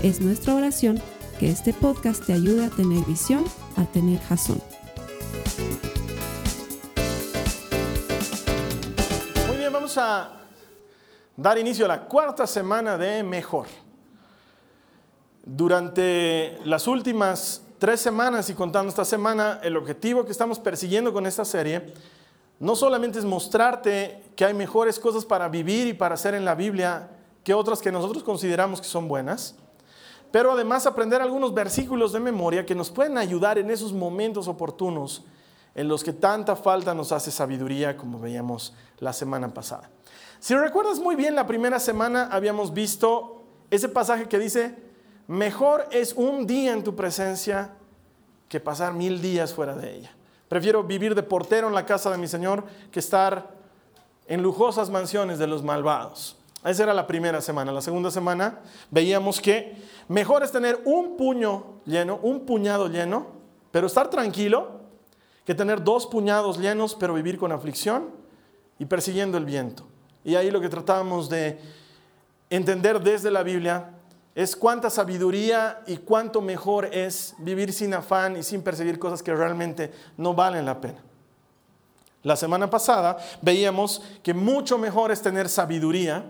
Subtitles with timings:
[0.00, 1.02] Es nuestra oración
[1.40, 3.44] que este podcast te ayude a tener visión,
[3.76, 4.62] a tener jazón.
[9.48, 10.34] Muy bien, vamos a
[11.36, 13.66] dar inicio a la cuarta semana de Mejor.
[15.44, 21.26] Durante las últimas tres semanas y contando esta semana, el objetivo que estamos persiguiendo con
[21.26, 21.92] esta serie
[22.60, 26.54] no solamente es mostrarte que hay mejores cosas para vivir y para hacer en la
[26.54, 27.08] Biblia
[27.42, 29.56] que otras que nosotros consideramos que son buenas,
[30.30, 35.24] pero además aprender algunos versículos de memoria que nos pueden ayudar en esos momentos oportunos
[35.74, 39.90] en los que tanta falta nos hace sabiduría, como veíamos la semana pasada.
[40.40, 44.76] Si recuerdas muy bien, la primera semana habíamos visto ese pasaje que dice,
[45.26, 47.74] mejor es un día en tu presencia
[48.48, 50.10] que pasar mil días fuera de ella.
[50.48, 53.50] Prefiero vivir de portero en la casa de mi Señor que estar
[54.26, 56.37] en lujosas mansiones de los malvados.
[56.64, 57.72] Esa era la primera semana.
[57.72, 59.76] La segunda semana veíamos que
[60.08, 63.28] mejor es tener un puño lleno, un puñado lleno,
[63.70, 64.80] pero estar tranquilo,
[65.44, 68.10] que tener dos puñados llenos, pero vivir con aflicción
[68.78, 69.86] y persiguiendo el viento.
[70.24, 71.60] Y ahí lo que tratábamos de
[72.50, 73.90] entender desde la Biblia
[74.34, 79.34] es cuánta sabiduría y cuánto mejor es vivir sin afán y sin perseguir cosas que
[79.34, 81.02] realmente no valen la pena.
[82.22, 86.24] La semana pasada veíamos que mucho mejor es tener sabiduría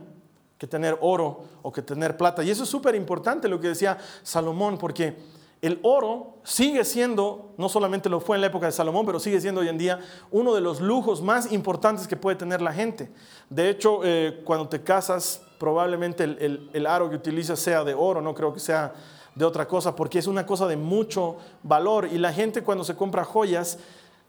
[0.59, 2.43] que tener oro o que tener plata.
[2.43, 5.17] Y eso es súper importante lo que decía Salomón, porque
[5.63, 9.41] el oro sigue siendo, no solamente lo fue en la época de Salomón, pero sigue
[9.41, 9.99] siendo hoy en día
[10.31, 13.11] uno de los lujos más importantes que puede tener la gente.
[13.49, 18.21] De hecho, eh, cuando te casas, probablemente el, el aro que utilizas sea de oro,
[18.21, 18.95] no creo que sea
[19.35, 22.09] de otra cosa, porque es una cosa de mucho valor.
[22.11, 23.79] Y la gente cuando se compra joyas,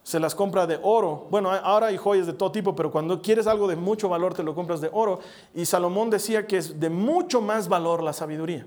[0.04, 1.28] se las compra de oro.
[1.30, 4.44] Bueno, ahora hay joyas de todo tipo, pero cuando quieres algo de mucho valor te
[4.44, 5.20] lo compras de oro.
[5.54, 8.66] Y Salomón decía que es de mucho más valor la sabiduría.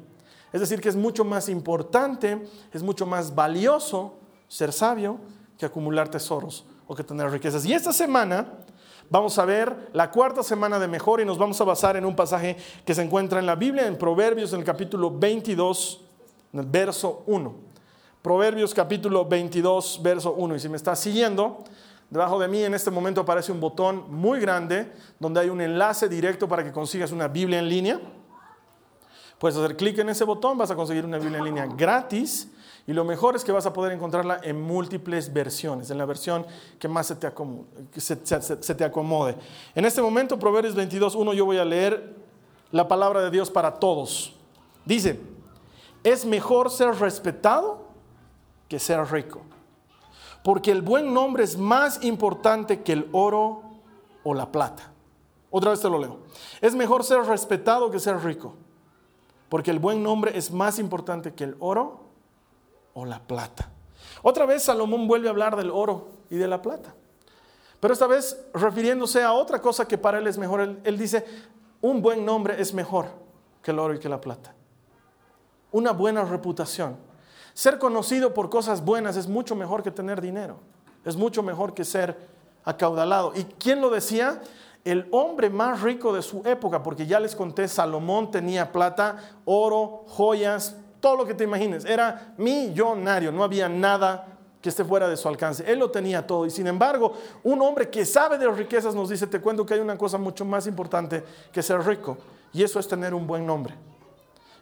[0.52, 4.14] Es decir, que es mucho más importante, es mucho más valioso
[4.48, 5.18] ser sabio
[5.58, 7.64] que acumular tesoros o que tener riquezas.
[7.64, 8.46] Y esta semana
[9.08, 12.14] vamos a ver la cuarta semana de mejor y nos vamos a basar en un
[12.14, 16.02] pasaje que se encuentra en la Biblia, en Proverbios, en el capítulo 22,
[16.52, 17.71] en el verso 1.
[18.22, 20.54] Proverbios capítulo 22, verso 1.
[20.54, 21.58] Y si me estás siguiendo,
[22.08, 26.08] debajo de mí en este momento aparece un botón muy grande donde hay un enlace
[26.08, 28.00] directo para que consigas una Biblia en línea.
[29.40, 32.48] Puedes hacer clic en ese botón, vas a conseguir una Biblia en línea gratis.
[32.86, 36.46] Y lo mejor es que vas a poder encontrarla en múltiples versiones, en la versión
[36.78, 37.66] que más se te acomode.
[37.96, 39.34] Se, te acomode.
[39.74, 42.14] En este momento, Proverbios 22, 1, yo voy a leer
[42.70, 44.36] la palabra de Dios para todos.
[44.84, 45.18] Dice,
[46.04, 47.81] es mejor ser respetado
[48.72, 49.42] que ser rico.
[50.42, 53.60] Porque el buen nombre es más importante que el oro
[54.24, 54.90] o la plata.
[55.50, 56.20] Otra vez te lo leo.
[56.62, 58.54] Es mejor ser respetado que ser rico.
[59.50, 62.00] Porque el buen nombre es más importante que el oro
[62.94, 63.68] o la plata.
[64.22, 66.94] Otra vez Salomón vuelve a hablar del oro y de la plata.
[67.78, 70.62] Pero esta vez refiriéndose a otra cosa que para él es mejor.
[70.62, 71.26] Él, él dice,
[71.82, 73.08] un buen nombre es mejor
[73.62, 74.54] que el oro y que la plata.
[75.72, 77.11] Una buena reputación
[77.54, 80.58] ser conocido por cosas buenas es mucho mejor que tener dinero.
[81.04, 82.16] Es mucho mejor que ser
[82.64, 83.32] acaudalado.
[83.34, 84.40] ¿Y quién lo decía?
[84.84, 90.04] El hombre más rico de su época, porque ya les conté, Salomón tenía plata, oro,
[90.08, 91.84] joyas, todo lo que te imagines.
[91.84, 94.26] Era millonario, no había nada
[94.60, 95.70] que esté fuera de su alcance.
[95.70, 96.46] Él lo tenía todo.
[96.46, 99.74] Y sin embargo, un hombre que sabe de las riquezas nos dice, te cuento que
[99.74, 102.16] hay una cosa mucho más importante que ser rico.
[102.52, 103.74] Y eso es tener un buen nombre.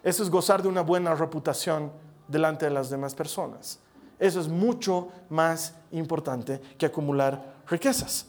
[0.02, 1.92] Eso es gozar de una buena reputación
[2.30, 3.78] delante de las demás personas.
[4.18, 8.26] Eso es mucho más importante que acumular riquezas.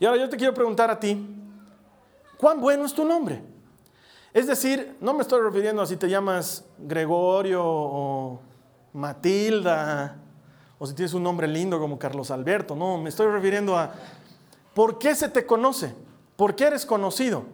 [0.00, 1.26] Y ahora yo te quiero preguntar a ti,
[2.38, 3.42] ¿cuán bueno es tu nombre?
[4.32, 8.40] Es decir, no me estoy refiriendo a si te llamas Gregorio o
[8.92, 10.16] Matilda
[10.78, 13.94] o si tienes un nombre lindo como Carlos Alberto, no, me estoy refiriendo a
[14.74, 15.94] ¿por qué se te conoce?
[16.36, 17.44] ¿Por qué eres conocido?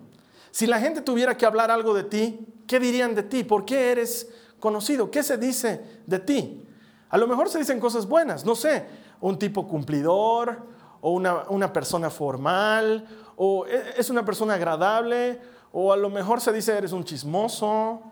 [0.50, 3.44] Si la gente tuviera que hablar algo de ti, ¿qué dirían de ti?
[3.44, 4.28] ¿Por qué eres
[4.62, 5.10] conocido.
[5.10, 6.64] ¿Qué se dice de ti?
[7.10, 8.86] A lo mejor se dicen cosas buenas, no sé,
[9.20, 10.62] un tipo cumplidor
[11.00, 13.04] o una, una persona formal
[13.36, 15.40] o e, es una persona agradable
[15.72, 18.02] o a lo mejor se dice eres un chismoso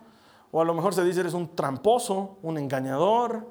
[0.51, 3.47] O a lo mejor se dice eres un tramposo, un engañador,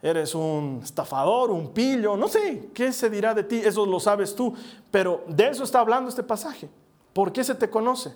[0.00, 3.56] eres un estafador, un pillo, no sé, ¿qué se dirá de ti?
[3.56, 4.54] Eso lo sabes tú.
[4.92, 6.70] Pero de eso está hablando este pasaje.
[7.12, 8.14] ¿Por qué se te conoce?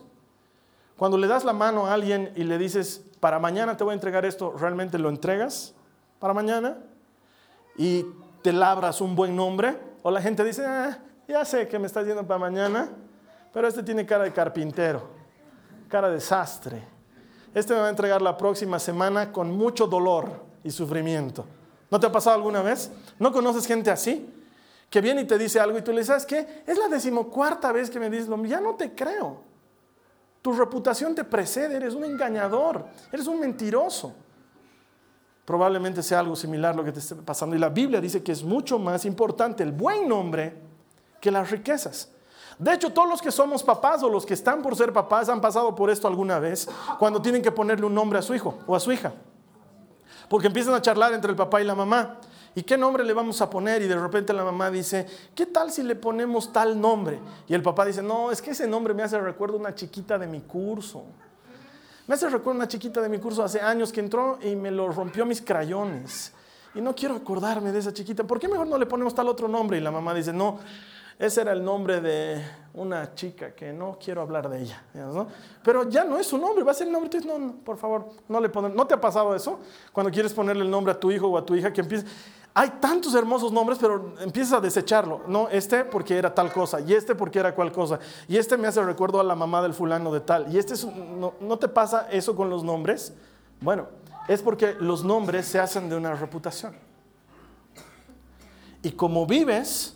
[1.00, 3.94] Cuando le das la mano a alguien y le dices, para mañana te voy a
[3.94, 5.73] entregar esto, ¿realmente lo entregas
[6.19, 6.76] para mañana?
[7.79, 8.05] Y
[8.43, 9.79] te labras un buen nombre.
[10.02, 12.91] O la gente dice, ah, ya sé que me estás yendo para mañana,
[13.50, 15.08] pero este tiene cara de carpintero,
[15.88, 16.82] cara de sastre.
[17.55, 20.29] Este me va a entregar la próxima semana con mucho dolor
[20.62, 21.47] y sufrimiento.
[21.91, 22.93] ¿No te ha pasado alguna vez?
[23.19, 24.31] ¿No conoces gente así?
[24.91, 26.62] Que viene y te dice algo y tú le dices, ¿sabes qué?
[26.67, 28.29] Es la decimocuarta vez que me dices.
[28.44, 29.49] Ya no te creo.
[30.42, 34.14] Tu reputación te precede, eres un engañador, eres un mentiroso.
[35.44, 37.56] Probablemente sea algo similar lo que te esté pasando.
[37.56, 40.56] Y la Biblia dice que es mucho más importante el buen nombre
[41.20, 42.10] que las riquezas.
[42.58, 45.40] De hecho, todos los que somos papás o los que están por ser papás han
[45.40, 48.76] pasado por esto alguna vez cuando tienen que ponerle un nombre a su hijo o
[48.76, 49.12] a su hija.
[50.28, 52.19] Porque empiezan a charlar entre el papá y la mamá.
[52.55, 53.82] ¿Y qué nombre le vamos a poner?
[53.82, 57.20] Y de repente la mamá dice, ¿qué tal si le ponemos tal nombre?
[57.49, 60.26] Y el papá dice, no, es que ese nombre me hace recuerdo una chiquita de
[60.26, 61.05] mi curso.
[62.06, 64.88] Me hace recuerdo una chiquita de mi curso hace años que entró y me lo
[64.91, 66.32] rompió mis crayones.
[66.75, 68.25] Y no quiero acordarme de esa chiquita.
[68.25, 69.79] ¿Por qué mejor no le ponemos tal otro nombre?
[69.79, 70.58] Y la mamá dice, no,
[71.20, 72.43] ese era el nombre de
[72.75, 74.82] una chica que no quiero hablar de ella.
[75.62, 77.11] Pero ya no es su nombre, va a ser el nombre.
[77.14, 78.75] Entonces, no, por favor, no le ponen.
[78.75, 79.61] ¿No te ha pasado eso?
[79.93, 82.06] Cuando quieres ponerle el nombre a tu hijo o a tu hija, que empieza.
[82.52, 85.23] Hay tantos hermosos nombres, pero empiezas a desecharlo.
[85.29, 88.67] No, este porque era tal cosa, y este porque era cual cosa, y este me
[88.67, 90.52] hace recuerdo a la mamá del fulano de tal.
[90.52, 93.12] Y este no, ¿no te pasa eso con los nombres?
[93.61, 93.87] Bueno,
[94.26, 96.75] es porque los nombres se hacen de una reputación.
[98.82, 99.94] Y como vives,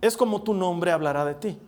[0.00, 1.58] es como tu nombre hablará de ti.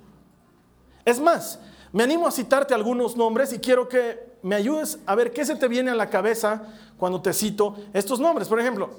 [1.05, 1.59] Es más,
[1.93, 5.57] me animo a citarte algunos nombres y quiero que me ayudes a ver qué se
[5.57, 6.63] te viene a la cabeza
[6.97, 8.49] cuando te cito estos nombres.
[8.49, 8.91] Por ejemplo,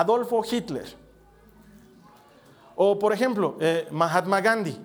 [0.00, 0.94] Adolfo Hitler.
[2.74, 4.78] O por ejemplo, eh, Mahatma Gandhi.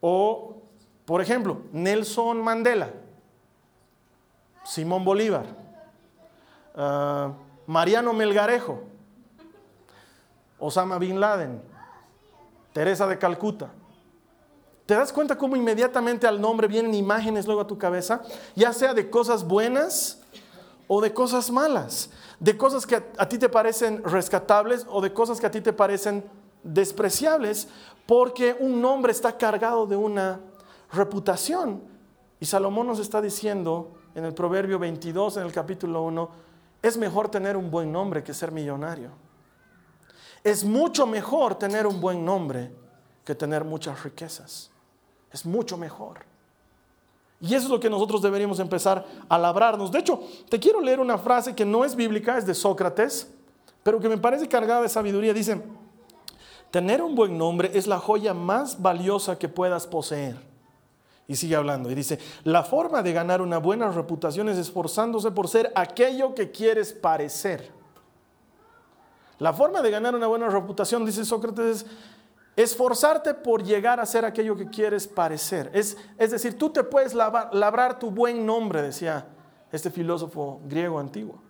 [0.00, 0.62] O
[1.04, 2.90] por ejemplo, Nelson Mandela.
[4.64, 5.46] Simón Bolívar.
[6.76, 7.32] Ah,
[7.66, 8.84] Mariano Melgarejo.
[10.58, 11.60] Osama Bin Laden.
[12.72, 13.70] Teresa de Calcuta.
[14.86, 18.22] ¿Te das cuenta cómo inmediatamente al nombre vienen imágenes luego a tu cabeza?
[18.54, 20.23] Ya sea de cosas buenas
[20.86, 25.40] o de cosas malas, de cosas que a, ti te parecen rescatables o de cosas
[25.40, 26.24] que a ti te parecen
[26.62, 27.68] despreciables,
[28.06, 30.40] porque un nombre está cargado de una
[30.92, 31.82] reputación.
[32.40, 36.30] Y Salomón nos está diciendo en el Proverbio 22, en el capítulo 1,
[36.82, 39.10] es mejor tener un buen nombre que ser millonario.
[40.42, 42.70] Es mucho mejor tener un buen nombre
[43.24, 44.70] que tener muchas riquezas.
[45.32, 46.33] Es mucho mejor.
[47.40, 49.92] Y eso es lo que nosotros deberíamos empezar a labrarnos.
[49.92, 53.30] De hecho, te quiero leer una frase que no es bíblica, es de Sócrates,
[53.82, 55.34] pero que me parece cargada de sabiduría.
[55.34, 55.62] Dice,
[56.70, 60.36] tener un buen nombre es la joya más valiosa que puedas poseer.
[61.26, 65.48] Y sigue hablando y dice, la forma de ganar una buena reputación es esforzándose por
[65.48, 67.70] ser aquello que quieres parecer.
[69.38, 71.86] La forma de ganar una buena reputación, dice Sócrates, es
[72.56, 75.70] esforzarte por llegar a ser aquello que quieres parecer.
[75.74, 79.26] Es, es decir, tú te puedes labrar tu buen nombre, decía
[79.72, 81.42] este filósofo griego antiguo.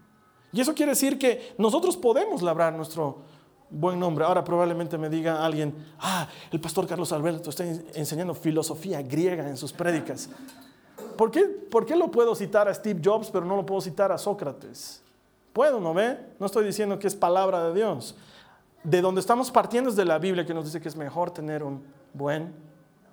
[0.53, 3.23] Y eso quiere decir que nosotros podemos labrar nuestro
[3.69, 4.25] buen nombre.
[4.25, 9.57] Ahora probablemente me diga alguien, ah, el pastor Carlos Alberto está enseñando filosofía griega en
[9.57, 10.31] sus prédicas.
[11.19, 14.11] ¿Por qué, ¿Por qué lo puedo citar a Steve Jobs, pero no lo puedo citar
[14.13, 15.03] a Sócrates?
[15.53, 16.19] Puedo, ¿no ve?
[16.39, 18.17] No estoy diciendo que es palabra de Dios.
[18.85, 21.63] De donde estamos partiendo es de la Biblia que nos dice que es mejor tener
[21.63, 22.53] un buen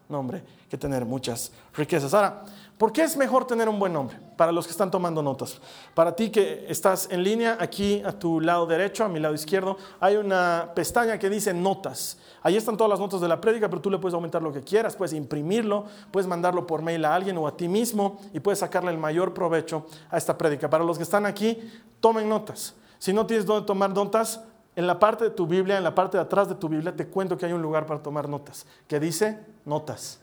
[0.10, 2.13] nombre que tener muchas riquezas.
[2.13, 2.44] Ahora,
[2.78, 4.18] ¿por qué es mejor tener un buen nombre?
[4.38, 5.60] Para los que están tomando notas.
[5.94, 9.78] Para ti que estás en línea, aquí a tu lado derecho, a mi lado izquierdo,
[10.00, 12.20] hay una pestaña que dice notas.
[12.44, 14.62] Ahí están todas las notas de la prédica, pero tú le puedes aumentar lo que
[14.62, 18.60] quieras, puedes imprimirlo, puedes mandarlo por mail a alguien o a ti mismo y puedes
[18.60, 20.70] sacarle el mayor provecho a esta prédica.
[20.70, 21.58] Para los que están aquí,
[22.00, 22.75] tomen notas.
[23.00, 24.42] Si no tienes dónde tomar notas,
[24.75, 27.08] en la parte de tu Biblia, en la parte de atrás de tu Biblia, te
[27.08, 30.22] cuento que hay un lugar para tomar notas, que dice notas.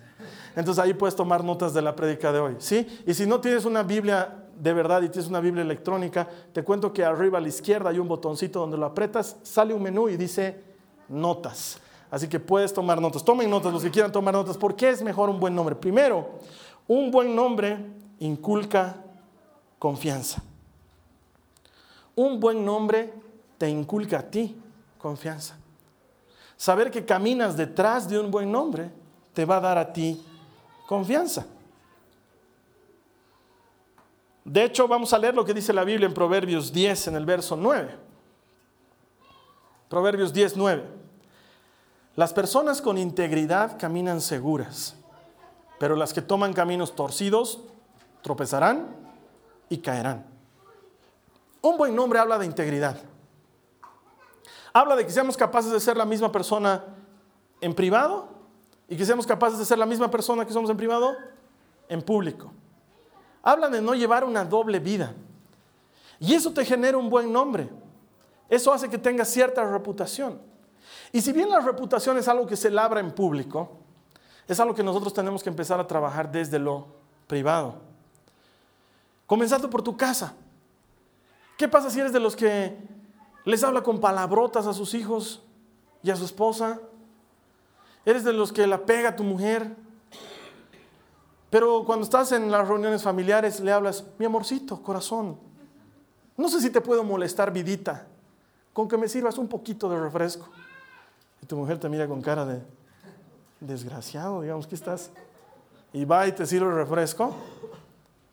[0.56, 2.86] Entonces ahí puedes tomar notas de la prédica de hoy, ¿sí?
[3.06, 6.92] Y si no tienes una Biblia de verdad y tienes una Biblia electrónica, te cuento
[6.92, 10.16] que arriba a la izquierda hay un botoncito donde lo apretas, sale un menú y
[10.16, 10.60] dice
[11.08, 11.80] notas.
[12.10, 13.24] Así que puedes tomar notas.
[13.24, 14.56] Tomen notas los que quieran tomar notas.
[14.56, 15.74] ¿Por qué es mejor un buen nombre?
[15.74, 16.38] Primero,
[16.86, 17.78] un buen nombre
[18.18, 18.96] inculca
[19.78, 20.42] confianza.
[22.16, 23.12] Un buen nombre
[23.58, 24.56] te inculca a ti
[24.98, 25.56] confianza.
[26.56, 28.90] Saber que caminas detrás de un buen nombre
[29.34, 30.24] te va a dar a ti
[30.86, 31.46] confianza.
[34.44, 37.26] De hecho, vamos a leer lo que dice la Biblia en Proverbios 10, en el
[37.26, 37.94] verso 9.
[39.88, 40.84] Proverbios 10, 9.
[42.16, 44.96] Las personas con integridad caminan seguras,
[45.78, 47.60] pero las que toman caminos torcidos
[48.22, 48.88] tropezarán
[49.68, 50.26] y caerán.
[51.60, 52.96] Un buen nombre habla de integridad.
[54.78, 56.84] Habla de que seamos capaces de ser la misma persona
[57.60, 58.28] en privado
[58.86, 61.16] y que seamos capaces de ser la misma persona que somos en privado
[61.88, 62.52] en público.
[63.42, 65.14] Habla de no llevar una doble vida.
[66.20, 67.68] Y eso te genera un buen nombre.
[68.48, 70.40] Eso hace que tengas cierta reputación.
[71.10, 73.78] Y si bien la reputación es algo que se labra en público,
[74.46, 76.86] es algo que nosotros tenemos que empezar a trabajar desde lo
[77.26, 77.80] privado.
[79.26, 80.34] Comenzando por tu casa.
[81.56, 82.96] ¿Qué pasa si eres de los que
[83.48, 85.42] les habla con palabrotas a sus hijos
[86.02, 86.80] y a su esposa?
[88.04, 89.74] ¿Eres de los que la pega a tu mujer?
[91.50, 95.38] Pero cuando estás en las reuniones familiares le hablas, mi amorcito, corazón,
[96.36, 98.06] no sé si te puedo molestar, vidita,
[98.72, 100.48] con que me sirvas un poquito de refresco.
[101.42, 102.62] Y tu mujer te mira con cara de
[103.60, 105.10] desgraciado, digamos, ¿qué estás?
[105.92, 107.34] Y va y te sirve el refresco,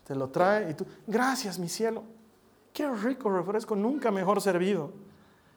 [0.06, 2.04] te lo trae y tú, gracias mi cielo,
[2.74, 5.05] qué rico refresco, nunca mejor servido.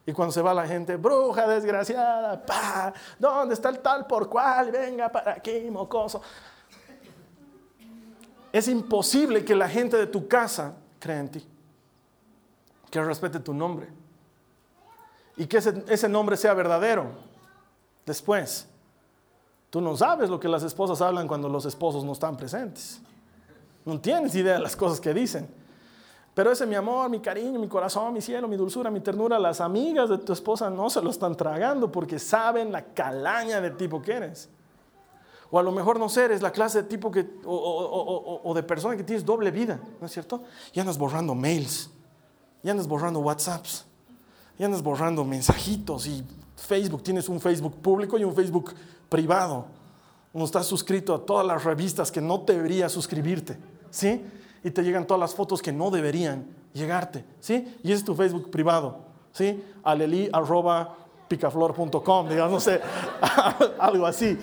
[0.09, 4.71] Y cuando se va la gente, bruja desgraciada, pa, ¿dónde está el tal por cual?
[4.71, 6.23] Venga para aquí, mocoso.
[8.51, 11.47] Es imposible que la gente de tu casa crea en ti,
[12.91, 13.89] que respete tu nombre
[15.37, 17.11] y que ese, nombre sea verdadero.
[18.07, 18.67] Después,
[19.69, 22.99] tú no sabes lo que las esposas hablan cuando los esposos no están presentes.
[23.85, 25.68] No tienes idea de las cosas que dicen.
[26.39, 29.61] Pero ese mi amor, mi cariño, mi corazón, mi cielo, mi dulzura, mi ternura, las
[29.61, 34.01] amigas de tu esposa no se lo están tragando porque saben la calaña de tipo
[34.01, 34.49] que eres.
[35.51, 38.97] O a lo mejor no sé, eres la clase de tipo que, o, de persona
[38.97, 40.45] que tienes doble vida, ¿no es cierto?
[40.73, 41.91] Y andas borrando mails,
[42.63, 43.85] y andas borrando WhatsApps,
[44.61, 48.75] y andas borrando mensajitos, y Facebook, tienes un Facebook público y un Facebook
[49.09, 49.65] privado.
[50.33, 53.59] No estás suscrito a todas las revistas que no deberías suscribirte,
[53.91, 54.23] ¿sí?
[54.65, 57.79] Y te llegan todas las fotos que no deberían llegarte, ¿sí?
[57.83, 58.99] Y ese es tu Facebook privado,
[59.33, 59.63] ¿sí?
[59.83, 60.97] Aleli arroba
[61.29, 62.81] picaflor.com, digamos, no sé,
[63.79, 64.39] algo así.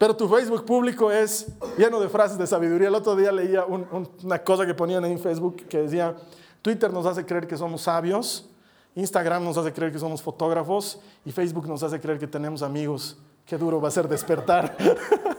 [0.00, 1.46] Pero tu Facebook público es
[1.76, 2.88] lleno de frases de sabiduría.
[2.88, 6.16] El otro día leía una cosa que ponían en Facebook que decía,
[6.62, 8.48] Twitter nos hace creer que somos sabios,
[8.94, 13.18] Instagram nos hace creer que somos fotógrafos y Facebook nos hace creer que tenemos amigos.
[13.44, 14.74] Qué duro va a ser despertar.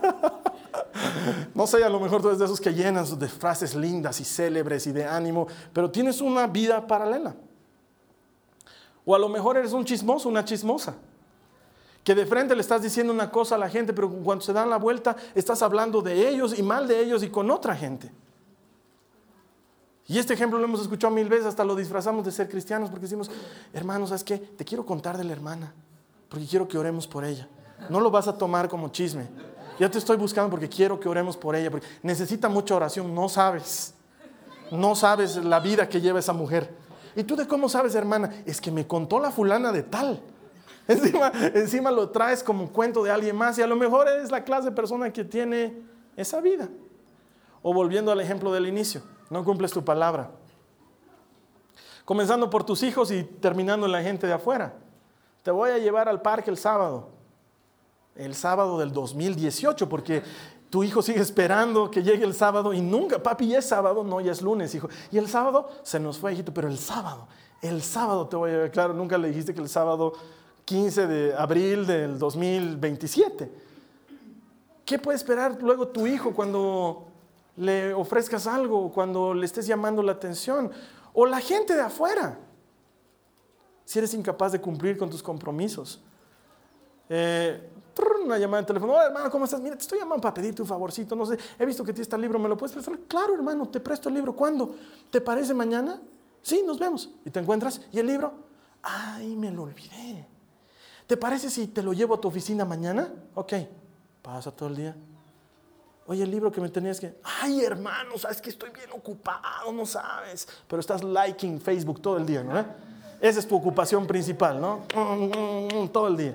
[1.54, 4.24] no sé, a lo mejor tú eres de esos que llenas de frases lindas y
[4.24, 7.34] célebres y de ánimo, pero tienes una vida paralela.
[9.04, 10.94] O a lo mejor eres un chismoso, una chismosa
[12.04, 14.70] que de frente le estás diciendo una cosa a la gente, pero cuando se dan
[14.70, 18.10] la vuelta estás hablando de ellos y mal de ellos y con otra gente.
[20.08, 23.04] Y este ejemplo lo hemos escuchado mil veces, hasta lo disfrazamos de ser cristianos porque
[23.04, 23.30] decimos,
[23.72, 24.36] hermano, ¿sabes qué?
[24.36, 25.72] Te quiero contar de la hermana,
[26.28, 27.48] porque quiero que oremos por ella.
[27.88, 29.28] No lo vas a tomar como chisme.
[29.82, 33.28] Ya te estoy buscando porque quiero que oremos por ella, porque necesita mucha oración, no
[33.28, 33.94] sabes.
[34.70, 36.72] No sabes la vida que lleva esa mujer.
[37.16, 38.44] ¿Y tú de cómo sabes, hermana?
[38.46, 40.22] Es que me contó la fulana de tal.
[40.86, 44.30] Encima, encima lo traes como un cuento de alguien más y a lo mejor eres
[44.30, 45.76] la clase de persona que tiene
[46.16, 46.68] esa vida.
[47.60, 50.30] O volviendo al ejemplo del inicio, no cumples tu palabra.
[52.04, 54.74] Comenzando por tus hijos y terminando en la gente de afuera.
[55.42, 57.21] Te voy a llevar al parque el sábado.
[58.14, 60.22] El sábado del 2018, porque
[60.70, 64.20] tu hijo sigue esperando que llegue el sábado y nunca, papi, ya es sábado, no,
[64.20, 64.88] ya es lunes, hijo.
[65.10, 67.28] Y el sábado se nos fue, hijito, pero el sábado,
[67.60, 68.70] el sábado te voy a llevar.
[68.70, 70.14] Claro, nunca le dijiste que el sábado
[70.64, 73.50] 15 de abril del 2027.
[74.84, 77.06] ¿Qué puede esperar luego tu hijo cuando
[77.56, 80.70] le ofrezcas algo, cuando le estés llamando la atención?
[81.12, 82.38] O la gente de afuera,
[83.84, 86.02] si eres incapaz de cumplir con tus compromisos.
[87.08, 87.71] Eh,
[88.24, 89.60] una llamada de teléfono, Hola, hermano, ¿cómo estás?
[89.60, 92.18] Mira, te estoy llamando para pedirte un favorcito, no sé, he visto que tienes este
[92.18, 92.98] libro, ¿me lo puedes prestar?
[93.08, 94.74] Claro, hermano, te presto el libro, ¿cuándo?
[95.10, 96.00] ¿Te parece mañana?
[96.42, 97.10] Sí, nos vemos.
[97.24, 98.32] Y te encuentras, ¿y el libro?
[98.82, 100.26] Ay, me lo olvidé.
[101.06, 103.12] ¿Te parece si te lo llevo a tu oficina mañana?
[103.34, 103.52] Ok,
[104.22, 104.96] pasa todo el día.
[106.06, 107.16] Oye, el libro que me tenías que...
[107.22, 110.48] Ay, hermano, sabes que estoy bien ocupado, no sabes.
[110.66, 112.52] Pero estás liking Facebook todo el día, ¿no?
[113.20, 114.80] Esa es tu ocupación principal, ¿no?
[115.92, 116.34] Todo el día.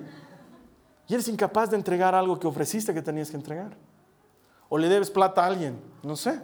[1.08, 3.76] Y eres incapaz de entregar algo que ofreciste que tenías que entregar.
[4.70, 6.42] O le debes plata a alguien, no sé.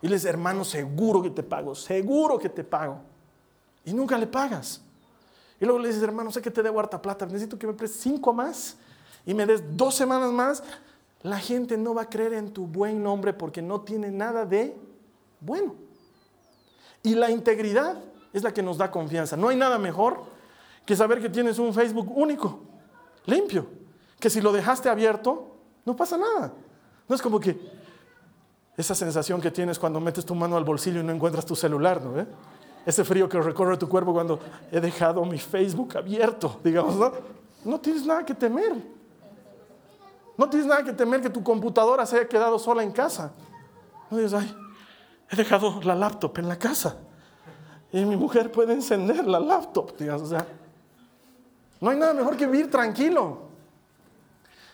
[0.00, 2.98] Y le dices, hermano, seguro que te pago, seguro que te pago.
[3.84, 4.80] Y nunca le pagas.
[5.60, 8.00] Y luego le dices, hermano, sé que te debo harta plata, necesito que me prestes
[8.00, 8.76] cinco más
[9.26, 10.62] y me des dos semanas más.
[11.22, 14.76] la gente no va a creer en tu buen nombre porque no tiene nada de
[15.40, 15.74] bueno.
[17.02, 17.96] Y la integridad
[18.32, 19.36] es la que nos da confianza.
[19.36, 20.22] No hay nada mejor
[20.84, 22.60] que saber que tienes un Facebook único,
[23.26, 23.66] limpio,
[24.18, 26.52] que si lo dejaste abierto, no pasa nada.
[27.08, 27.58] No es como que
[28.76, 32.02] esa sensación que tienes cuando metes tu mano al bolsillo y no encuentras tu celular,
[32.02, 32.26] ¿no?
[32.84, 34.38] Ese frío que recorre tu cuerpo cuando
[34.70, 37.12] he dejado mi Facebook abierto, digamos, ¿no?
[37.64, 38.74] No tienes nada que temer.
[40.36, 43.32] No tienes nada que temer que tu computadora se haya quedado sola en casa.
[44.10, 44.54] No dices, ay,
[45.30, 46.96] he dejado la laptop en la casa.
[47.92, 50.46] Y mi mujer puede encender la laptop, digamos, o sea.
[51.84, 53.40] No hay nada mejor que vivir tranquilo.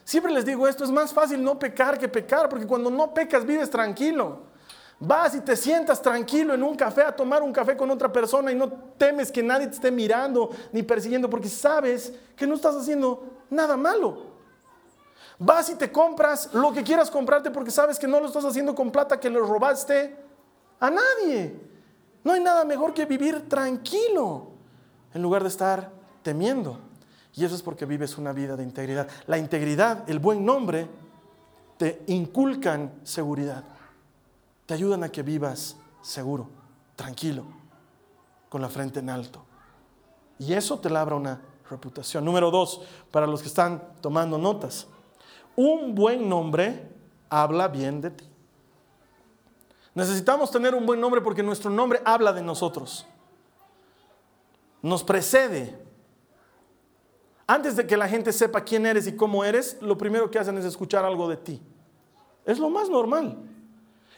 [0.05, 3.45] Siempre les digo esto, es más fácil no pecar que pecar, porque cuando no pecas
[3.45, 4.43] vives tranquilo.
[5.01, 8.53] Vas y te sientas tranquilo en un café a tomar un café con otra persona
[8.53, 12.77] y no temes que nadie te esté mirando ni persiguiendo porque sabes que no estás
[12.77, 14.27] haciendo nada malo.
[15.37, 18.73] Vas y te compras lo que quieras comprarte porque sabes que no lo estás haciendo
[18.73, 20.17] con plata que le robaste
[20.79, 21.61] a nadie.
[22.23, 24.53] No hay nada mejor que vivir tranquilo
[25.13, 25.91] en lugar de estar
[26.23, 26.90] temiendo.
[27.35, 29.09] Y eso es porque vives una vida de integridad.
[29.27, 30.89] La integridad, el buen nombre,
[31.77, 33.65] te inculcan seguridad.
[34.67, 36.49] Te ayudan a que vivas seguro,
[36.97, 37.45] tranquilo,
[38.49, 39.45] con la frente en alto.
[40.39, 42.25] Y eso te labra una reputación.
[42.25, 44.87] Número dos, para los que están tomando notas.
[45.57, 46.91] Un buen nombre
[47.29, 48.31] habla bien de ti.
[49.95, 53.07] Necesitamos tener un buen nombre porque nuestro nombre habla de nosotros.
[54.83, 55.79] Nos precede,
[57.53, 60.57] antes de que la gente sepa quién eres y cómo eres, lo primero que hacen
[60.59, 61.61] es escuchar algo de ti.
[62.45, 63.39] Es lo más normal.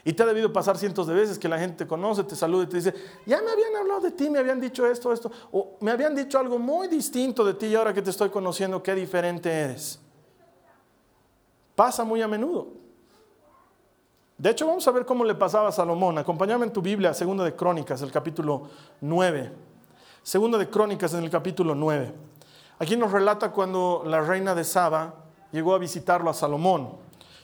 [0.03, 2.65] Y te ha debido pasar cientos de veces que la gente te conoce, te saluda
[2.65, 2.93] y te dice,
[3.25, 6.37] ya me habían hablado de ti, me habían dicho esto, esto, o me habían dicho
[6.37, 9.99] algo muy distinto de ti y ahora que te estoy conociendo, qué diferente eres.
[11.73, 12.67] Pasa muy a menudo.
[14.37, 16.19] De hecho, vamos a ver cómo le pasaba a Salomón.
[16.19, 18.69] Acompáñame en tu Biblia, Segunda de Crónicas, el capítulo
[19.01, 19.51] 9.
[20.21, 22.13] Segunda de Crónicas en el capítulo 9.
[22.83, 25.13] Aquí nos relata cuando la reina de Saba
[25.53, 26.89] llegó a visitarlo a Salomón.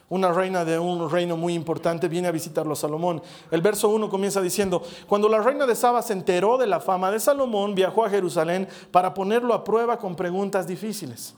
[0.09, 3.21] Una reina de un reino muy importante viene a visitarlo a Salomón.
[3.49, 7.09] El verso 1 comienza diciendo, cuando la reina de Saba se enteró de la fama
[7.09, 11.35] de Salomón, viajó a Jerusalén para ponerlo a prueba con preguntas difíciles.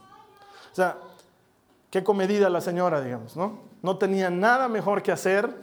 [0.71, 0.97] O sea,
[1.91, 3.59] qué comedida la señora, digamos, ¿no?
[3.83, 5.53] No tenía nada mejor que hacer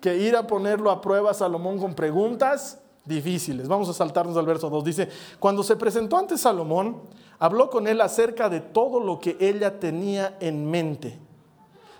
[0.00, 3.68] que ir a ponerlo a prueba a Salomón con preguntas difíciles.
[3.68, 4.84] Vamos a saltarnos al verso 2.
[4.84, 7.02] Dice, cuando se presentó ante Salomón,
[7.38, 11.18] habló con él acerca de todo lo que ella tenía en mente.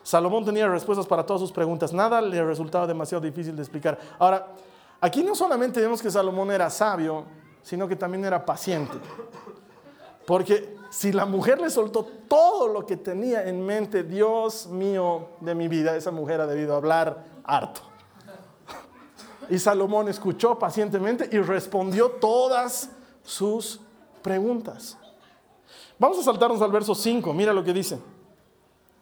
[0.02, 1.92] Salomón tenía respuestas para todas sus preguntas.
[1.92, 3.98] Nada le resultaba demasiado difícil de explicar.
[4.18, 4.48] Ahora,
[5.00, 7.24] aquí no solamente vemos que Salomón era sabio,
[7.62, 8.98] sino que también era paciente.
[10.26, 15.54] Porque si la mujer le soltó todo lo que tenía en mente, Dios mío de
[15.54, 17.91] mi vida, esa mujer ha debido hablar harto.
[19.48, 22.90] Y Salomón escuchó pacientemente y respondió todas
[23.22, 23.80] sus
[24.22, 24.96] preguntas.
[25.98, 27.98] Vamos a saltarnos al verso 5, mira lo que dice.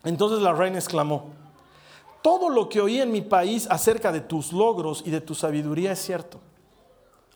[0.05, 1.31] Entonces la reina exclamó,
[2.23, 5.93] todo lo que oí en mi país acerca de tus logros y de tu sabiduría
[5.93, 6.39] es cierto.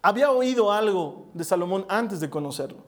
[0.03, 2.79] Había oído algo de Salomón antes de conocerlo.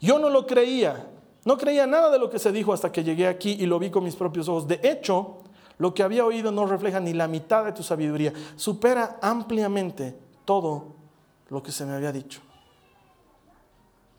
[0.00, 1.08] Yo no lo creía,
[1.44, 3.90] no creía nada de lo que se dijo hasta que llegué aquí y lo vi
[3.90, 4.68] con mis propios ojos.
[4.68, 5.38] De hecho,
[5.78, 10.94] lo que había oído no refleja ni la mitad de tu sabiduría, supera ampliamente todo
[11.48, 12.40] lo que se me había dicho.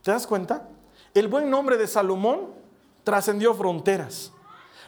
[0.03, 0.69] ¿Te das cuenta?
[1.13, 2.51] El buen nombre de Salomón
[3.03, 4.31] trascendió fronteras.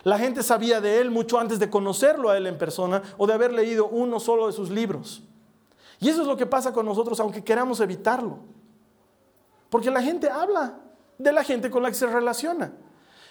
[0.03, 3.33] La gente sabía de él mucho antes de conocerlo a él en persona o de
[3.33, 5.23] haber leído uno solo de sus libros.
[5.99, 8.39] Y eso es lo que pasa con nosotros, aunque queramos evitarlo.
[9.69, 10.79] Porque la gente habla
[11.17, 12.71] de la gente con la que se relaciona.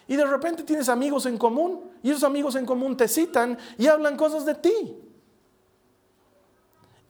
[0.08, 3.86] Y de repente tienes amigos en común y esos amigos en común te citan y
[3.86, 4.96] hablan cosas de ti.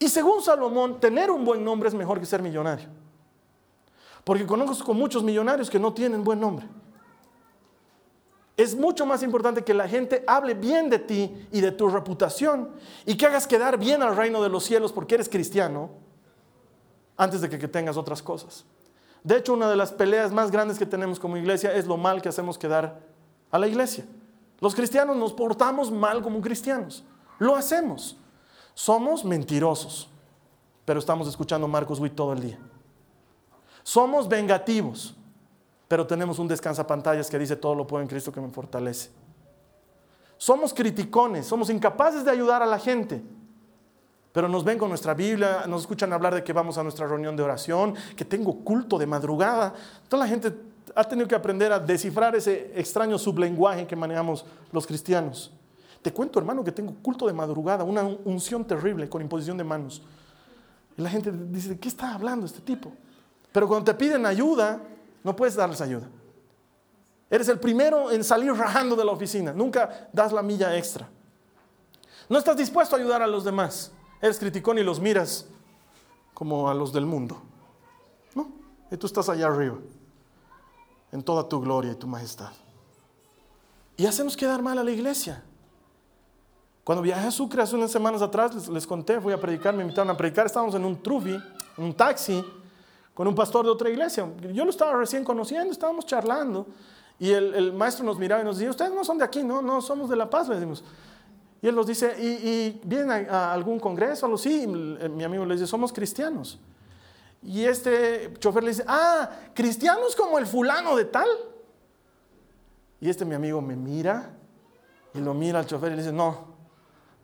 [0.00, 2.88] Y según Salomón, tener un buen nombre es mejor que ser millonario.
[4.24, 6.66] Porque conozco muchos millonarios que no tienen buen nombre.
[8.56, 12.70] Es mucho más importante que la gente hable bien de ti y de tu reputación
[13.06, 15.90] y que hagas quedar bien al reino de los cielos porque eres cristiano
[17.16, 18.64] antes de que, tengas otras cosas.
[19.24, 22.22] De hecho, una de las peleas más grandes que tenemos como iglesia es lo mal
[22.22, 23.00] que hacemos quedar
[23.50, 24.06] a la iglesia.
[24.60, 27.04] Los cristianos nos portamos mal como cristianos.
[27.38, 28.16] Lo hacemos.
[28.74, 30.08] Somos mentirosos,
[30.84, 32.58] pero estamos escuchando Marcos Witt todo el día.
[33.82, 35.16] Somos vengativos,
[35.88, 39.10] pero tenemos un descansapantallas que dice todo lo puedo en Cristo que me fortalece.
[40.36, 43.22] Somos criticones, somos incapaces de ayudar a la gente,
[44.38, 47.34] pero nos ven con nuestra Biblia, nos escuchan hablar de que vamos a nuestra reunión
[47.34, 49.74] de oración, que tengo culto de madrugada.
[50.08, 50.54] Toda la gente
[50.94, 55.50] ha tenido que aprender a descifrar ese extraño sublenguaje que manejamos los cristianos.
[56.02, 60.02] Te cuento, hermano, que tengo culto de madrugada, una unción terrible con imposición de manos.
[60.96, 62.92] Y la gente dice, ¿de qué está hablando este tipo?
[63.50, 64.80] Pero cuando te piden ayuda,
[65.24, 66.06] no puedes darles ayuda.
[67.28, 69.52] Eres el primero en salir rajando de la oficina.
[69.52, 71.08] Nunca das la milla extra.
[72.28, 73.90] No estás dispuesto a ayudar a los demás.
[74.20, 75.46] Eres criticón y los miras
[76.34, 77.40] como a los del mundo.
[78.34, 78.48] ¿No?
[78.90, 79.76] Y tú estás allá arriba,
[81.12, 82.52] en toda tu gloria y tu majestad.
[83.96, 85.42] Y hacemos quedar mal a la iglesia.
[86.84, 90.08] Cuando viajé a Sucre hace unas semanas atrás, les, conté, fui a predicar, me invitaron
[90.10, 91.34] a predicar, estábamos en un trufi,
[91.76, 92.42] en un taxi,
[93.12, 94.26] con un pastor de otra iglesia.
[94.54, 96.66] Yo lo estaba recién conociendo, estábamos charlando.
[97.18, 99.82] Y el, maestro nos miraba y nos decía, ustedes no son de aquí, no, no
[99.82, 100.84] somos de La Paz, le decimos.
[101.60, 104.26] Y él nos dice, ¿y, vienen a, algún congreso?
[104.26, 104.38] Algo?
[104.38, 106.60] Sí, mi amigo le dice, somos cristianos.
[107.42, 111.28] Y este chofer le dice, ah, cristianos como el fulano de tal.
[113.00, 114.30] Y este mi amigo me mira
[115.14, 116.46] y lo mira al chofer y le dice, no,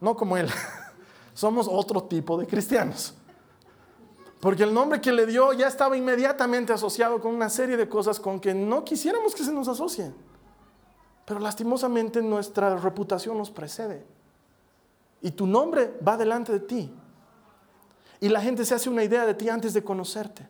[0.00, 0.48] no como él,
[1.34, 3.14] somos otro tipo de cristianos.
[4.40, 8.20] Porque el nombre que le dio ya estaba inmediatamente asociado con una serie de cosas
[8.20, 10.14] con que no quisiéramos que se nos asocien.
[11.24, 14.13] Pero lastimosamente nuestra reputación nos precede.
[15.24, 16.92] Y tu nombre va delante de ti.
[18.20, 20.46] Y la gente se hace una idea de ti antes de conocerte.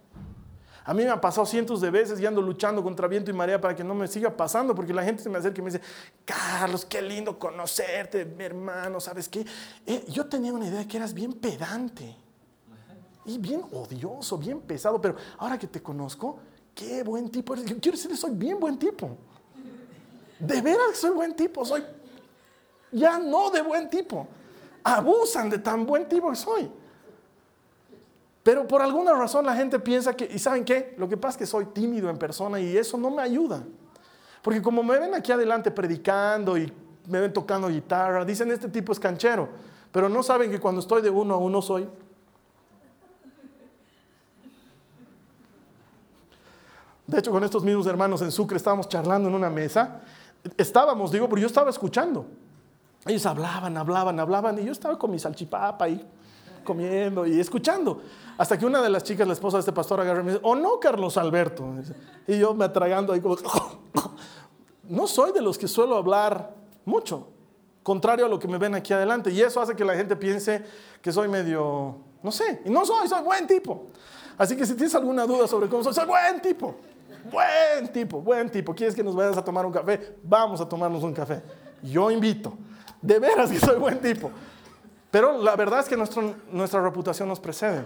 [0.84, 3.60] A mí me ha pasado cientos de veces y ando luchando contra viento y marea
[3.60, 5.80] para que no me siga pasando, porque la gente se me acerca y me dice,
[6.24, 9.46] Carlos, qué lindo conocerte, mi hermano, ¿sabes qué?
[9.86, 12.16] Eh, yo tenía una idea de que eras bien pedante.
[13.26, 16.40] Y bien odioso, bien pesado, pero ahora que te conozco,
[16.74, 17.64] qué buen tipo eres.
[17.64, 19.16] quiero decirle, soy bien buen tipo.
[20.40, 21.84] De veras soy buen tipo, soy
[22.90, 24.26] ya no de buen tipo.
[24.84, 26.70] Abusan de tan buen tipo que soy.
[28.42, 30.94] Pero por alguna razón la gente piensa que, ¿y saben qué?
[30.98, 33.64] Lo que pasa es que soy tímido en persona y eso no me ayuda.
[34.42, 36.70] Porque como me ven aquí adelante predicando y
[37.08, 39.48] me ven tocando guitarra, dicen este tipo es canchero,
[39.90, 41.88] pero no saben que cuando estoy de uno a uno soy
[47.06, 50.00] De hecho, con estos mismos hermanos en Sucre estábamos charlando en una mesa.
[50.56, 52.26] Estábamos, digo, pero yo estaba escuchando.
[53.06, 56.06] Ellos hablaban, hablaban, hablaban, y yo estaba con mi salchipapa ahí
[56.64, 58.00] comiendo y escuchando.
[58.36, 60.42] Hasta que una de las chicas, la esposa de este pastor, agarra y me dice,
[60.42, 61.64] oh no, Carlos Alberto.
[62.26, 63.36] Y yo me atragando ahí como,
[64.88, 67.28] no soy de los que suelo hablar mucho,
[67.82, 69.30] contrario a lo que me ven aquí adelante.
[69.30, 70.64] Y eso hace que la gente piense
[71.00, 73.86] que soy medio, no sé, y no soy, soy buen tipo.
[74.36, 76.74] Así que si tienes alguna duda sobre cómo soy, soy buen tipo.
[77.30, 78.74] Buen tipo, buen tipo.
[78.74, 80.16] ¿Quieres que nos vayas a tomar un café?
[80.22, 81.42] Vamos a tomarnos un café.
[81.82, 82.52] Yo invito.
[83.04, 84.30] De veras que soy buen tipo.
[85.10, 87.84] Pero la verdad es que nuestra reputación nos precede.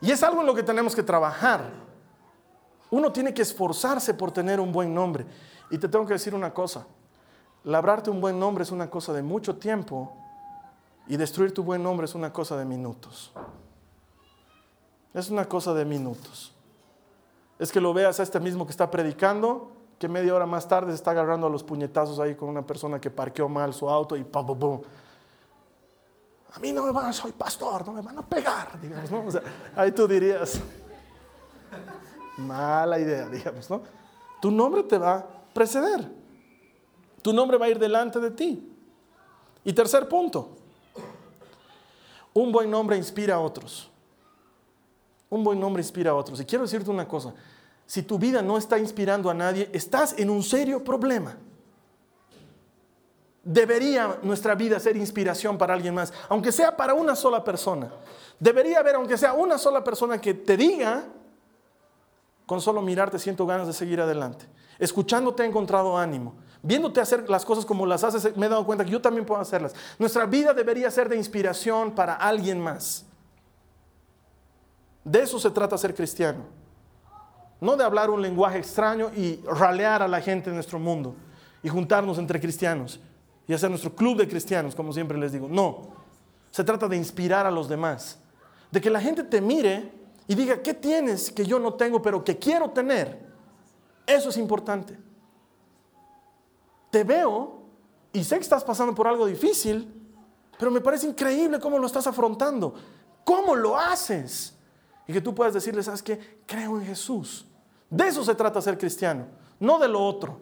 [0.00, 1.62] Y es algo en lo que tenemos que trabajar.
[2.90, 5.26] Uno tiene que esforzarse por tener un buen nombre.
[5.70, 6.86] Y te tengo que decir una cosa.
[7.64, 10.16] Labrarte un buen nombre es una cosa de mucho tiempo
[11.08, 13.32] y destruir tu buen nombre es una cosa de minutos.
[15.12, 16.54] Es una cosa de minutos
[17.58, 20.92] es que lo veas a este mismo que está predicando, que media hora más tarde
[20.92, 24.16] se está agarrando a los puñetazos ahí con una persona que parqueó mal su auto
[24.16, 24.80] y pum, pum, pum.
[26.54, 29.40] A mí no me van, a, soy pastor, no me van a pegar, digamos, ¿no?
[29.76, 30.60] ahí tú dirías,
[32.38, 33.82] mala idea, digamos, ¿no?
[34.40, 36.10] Tu nombre te va a preceder.
[37.22, 38.72] Tu nombre va a ir delante de ti.
[39.64, 40.56] Y tercer punto,
[42.32, 43.90] un buen nombre inspira a otros.
[45.28, 46.40] Un buen nombre inspira a otros.
[46.40, 47.34] Y quiero decirte una cosa,
[47.88, 51.38] si tu vida no está inspirando a nadie, estás en un serio problema.
[53.42, 57.90] Debería nuestra vida ser inspiración para alguien más, aunque sea para una sola persona.
[58.38, 61.04] Debería haber, aunque sea una sola persona que te diga,
[62.44, 64.44] con solo mirarte siento ganas de seguir adelante.
[64.78, 66.34] Escuchándote he encontrado ánimo.
[66.62, 69.40] Viéndote hacer las cosas como las haces, me he dado cuenta que yo también puedo
[69.40, 69.74] hacerlas.
[69.98, 73.06] Nuestra vida debería ser de inspiración para alguien más.
[75.04, 76.57] De eso se trata ser cristiano.
[77.60, 81.14] No de hablar un lenguaje extraño y ralear a la gente en nuestro mundo
[81.62, 83.00] y juntarnos entre cristianos
[83.46, 85.48] y hacer nuestro club de cristianos, como siempre les digo.
[85.48, 85.88] No,
[86.50, 88.18] se trata de inspirar a los demás.
[88.70, 89.90] De que la gente te mire
[90.26, 93.26] y diga, ¿qué tienes que yo no tengo pero que quiero tener?
[94.06, 94.98] Eso es importante.
[96.90, 97.62] Te veo
[98.12, 99.94] y sé que estás pasando por algo difícil,
[100.58, 102.74] pero me parece increíble cómo lo estás afrontando.
[103.24, 104.57] ¿Cómo lo haces?
[105.08, 106.38] Y que tú puedas decirle, ¿sabes qué?
[106.46, 107.46] Creo en Jesús.
[107.90, 109.26] De eso se trata ser cristiano,
[109.58, 110.38] no de lo otro.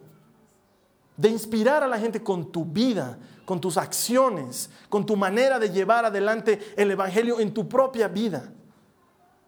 [1.15, 5.69] De inspirar a la gente con tu vida, con tus acciones, con tu manera de
[5.69, 8.51] llevar adelante el Evangelio en tu propia vida.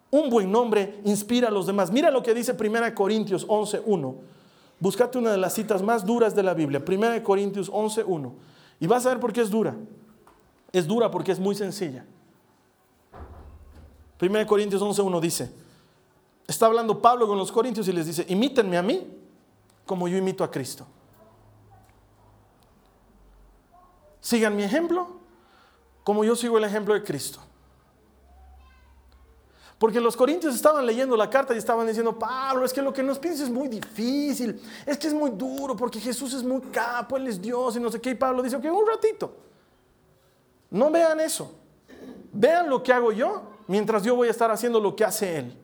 [0.09, 1.91] Un buen nombre inspira a los demás.
[1.91, 4.15] Mira lo que dice 1 Corintios 11.1.
[4.79, 6.81] Búscate una de las citas más duras de la Biblia.
[6.87, 8.31] 1 Corintios 11.1.
[8.79, 9.75] Y vas a ver por qué es dura.
[10.71, 12.05] Es dura porque es muy sencilla.
[14.21, 15.51] 1 Corintios 11.1 dice,
[16.47, 19.07] está hablando Pablo con los corintios y les dice, imítenme a mí
[19.85, 20.85] como yo imito a Cristo.
[24.19, 25.19] Sigan mi ejemplo
[26.03, 27.39] como yo sigo el ejemplo de Cristo.
[29.77, 33.01] Porque los corintios estaban leyendo la carta y estaban diciendo, Pablo, es que lo que
[33.01, 37.15] nos piensas es muy difícil, es que es muy duro, porque Jesús es muy capo,
[37.15, 38.09] Él es Dios y no sé qué.
[38.09, 39.33] Y Pablo dice, ok, un ratito.
[40.71, 41.53] No vean eso.
[42.33, 45.55] Vean lo que hago yo mientras yo voy a estar haciendo lo que hace Él.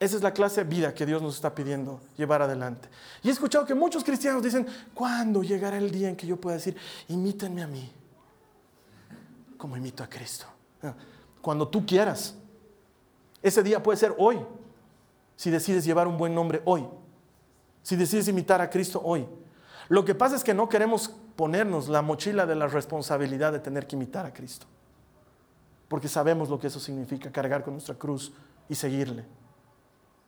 [0.00, 2.88] Esa es la clase de vida que Dios nos está pidiendo llevar adelante.
[3.22, 6.56] Y he escuchado que muchos cristianos dicen, ¿cuándo llegará el día en que yo pueda
[6.56, 6.76] decir,
[7.08, 7.88] imítenme a mí,
[9.56, 10.46] como imito a Cristo?
[11.40, 12.34] Cuando tú quieras.
[13.40, 14.40] Ese día puede ser hoy,
[15.36, 16.84] si decides llevar un buen nombre hoy,
[17.82, 19.24] si decides imitar a Cristo hoy.
[19.88, 23.86] Lo que pasa es que no queremos ponernos la mochila de la responsabilidad de tener
[23.86, 24.66] que imitar a Cristo
[25.94, 28.32] porque sabemos lo que eso significa, cargar con nuestra cruz
[28.68, 29.24] y seguirle.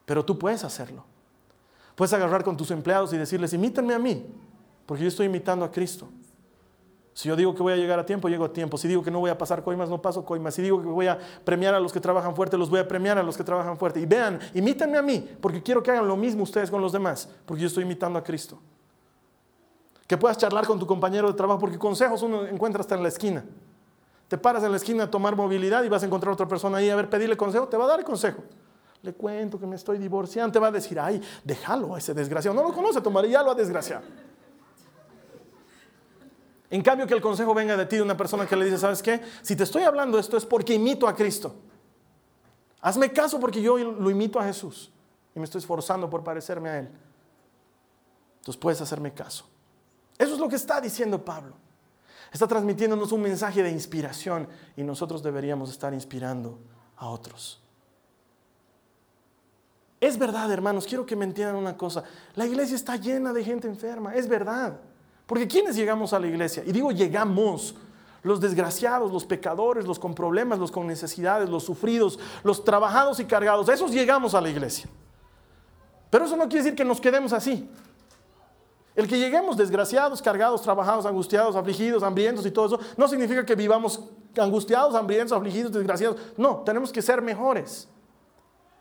[0.04, 1.04] Pero tú puedes hacerlo.
[1.96, 4.32] Puedes agarrar con tus empleados y decirles, imítenme a mí,
[4.86, 6.08] porque yo estoy imitando a Cristo.
[7.14, 8.78] Si yo digo que voy a llegar a tiempo, llego a tiempo.
[8.78, 10.54] Si digo que no voy a pasar coimas, no paso coimas.
[10.54, 13.18] Si digo que voy a premiar a los que trabajan fuerte, los voy a premiar
[13.18, 13.98] a los que trabajan fuerte.
[13.98, 17.28] Y vean, imítenme a mí, porque quiero que hagan lo mismo ustedes con los demás,
[17.44, 18.60] porque yo estoy imitando a Cristo.
[20.06, 23.08] Que puedas charlar con tu compañero de trabajo, porque consejos uno encuentra hasta en la
[23.08, 23.44] esquina.
[24.28, 26.78] Te paras en la esquina a tomar movilidad y vas a encontrar a otra persona
[26.78, 28.42] ahí a ver, pedirle consejo, te va a dar el consejo.
[29.02, 32.56] Le cuento que me estoy divorciando, te va a decir, ay, déjalo a ese desgraciado.
[32.56, 34.02] No lo conoce, tomaré, ya lo ha desgraciado.
[36.68, 39.00] En cambio, que el consejo venga de ti de una persona que le dice, ¿sabes
[39.00, 39.20] qué?
[39.42, 41.54] Si te estoy hablando esto es porque imito a Cristo.
[42.80, 44.90] Hazme caso porque yo lo imito a Jesús
[45.34, 46.88] y me estoy esforzando por parecerme a Él.
[48.38, 49.46] Entonces puedes hacerme caso.
[50.18, 51.54] Eso es lo que está diciendo Pablo.
[52.32, 56.58] Está transmitiéndonos un mensaje de inspiración y nosotros deberíamos estar inspirando
[56.96, 57.60] a otros.
[60.00, 62.04] Es verdad, hermanos, quiero que me entiendan una cosa.
[62.34, 64.78] La iglesia está llena de gente enferma, es verdad.
[65.26, 66.62] Porque ¿quiénes llegamos a la iglesia?
[66.64, 67.74] Y digo llegamos,
[68.22, 73.24] los desgraciados, los pecadores, los con problemas, los con necesidades, los sufridos, los trabajados y
[73.24, 74.88] cargados, esos llegamos a la iglesia.
[76.10, 77.68] Pero eso no quiere decir que nos quedemos así.
[78.96, 83.54] El que lleguemos desgraciados, cargados, trabajados, angustiados, afligidos, hambrientos y todo eso, no significa que
[83.54, 84.00] vivamos
[84.38, 86.16] angustiados, hambrientos, afligidos, desgraciados.
[86.38, 87.88] No, tenemos que ser mejores.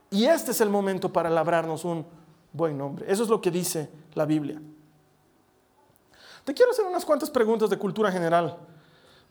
[0.10, 2.06] Y este es el momento para labrarnos un
[2.54, 3.06] buen nombre.
[3.12, 4.62] Eso es lo que dice la Biblia.
[6.46, 8.58] Te quiero hacer unas cuantas preguntas de cultura general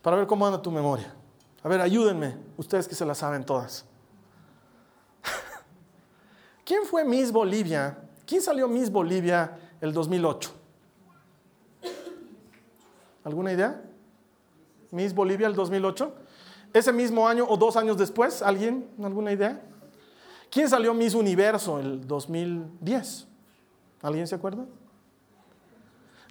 [0.03, 1.11] para ver cómo anda tu memoria.
[1.63, 3.85] A ver, ayúdenme, ustedes que se las saben todas.
[6.63, 7.97] ¿Quién fue Miss Bolivia?
[8.27, 10.64] ¿Quién salió Miss Bolivia el 2008?
[13.25, 13.81] ¿Alguna idea?
[14.91, 16.13] Miss Bolivia el 2008.
[16.73, 18.87] Ese mismo año o dos años después, ¿alguien?
[19.03, 19.61] ¿Alguna idea?
[20.51, 23.27] ¿Quién salió Miss Universo el 2010?
[24.03, 24.65] ¿Alguien se acuerda?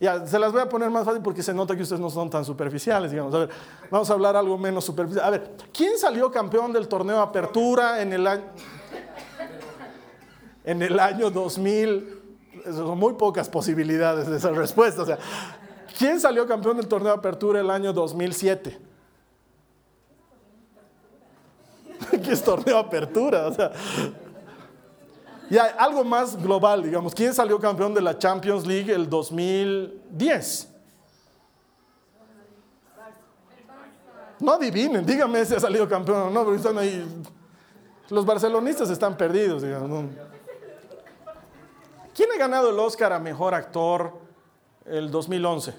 [0.01, 2.31] Ya, se las voy a poner más fácil porque se nota que ustedes no son
[2.31, 3.35] tan superficiales, digamos.
[3.35, 3.51] A ver,
[3.91, 5.25] vamos a hablar algo menos superficial.
[5.25, 8.45] A ver, ¿quién salió campeón del torneo Apertura en el año,
[10.63, 12.23] en el año 2000?
[12.67, 15.03] Son muy pocas posibilidades de esa respuesta.
[15.03, 15.19] O sea,
[15.97, 18.79] ¿Quién salió campeón del torneo apertura el año 2007?
[22.23, 23.49] ¿Qué es torneo apertura?
[23.49, 23.55] O
[25.51, 27.15] y hay algo más global, digamos.
[27.15, 30.69] ¿Quién salió campeón de la Champions League el 2010?
[34.41, 37.07] No adivinen, díganme si ha salido campeón o no, pero están ahí.
[38.09, 39.63] Los barcelonistas están perdidos.
[42.15, 44.24] ¿Quién ha ganado el Oscar a mejor actor
[44.87, 45.75] el 2011.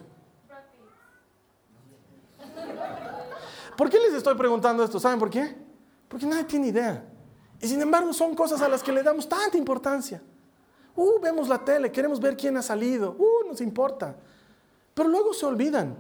[3.78, 5.00] ¿Por qué les estoy preguntando esto?
[5.00, 5.56] ¿Saben por qué?
[6.08, 7.04] Porque nadie tiene idea.
[7.62, 10.22] Y sin embargo son cosas a las que le damos tanta importancia.
[10.96, 13.16] Uh, vemos la tele, queremos ver quién ha salido.
[13.18, 14.16] Uh, nos importa.
[14.94, 15.98] Pero luego se olvidan.